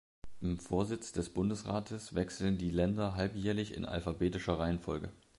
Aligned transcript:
Im 0.39 0.57
Vorsitz 0.57 1.11
des 1.11 1.29
Bundesrates 1.29 2.15
wechseln 2.15 2.57
die 2.57 2.71
Länder 2.71 3.13
halbjährlich 3.13 3.75
in 3.75 3.85
alphabetischer 3.85 4.57
Reihenfolge. 4.57 5.11